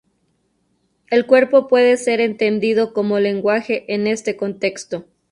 El 1.11 1.27
cuerpo 1.27 1.67
puede 1.67 1.95
ser 1.95 2.21
entendido 2.21 2.91
como 2.91 3.19
lenguaje 3.19 3.85
en 3.93 4.07
este 4.07 4.35
contexto. 4.35 5.05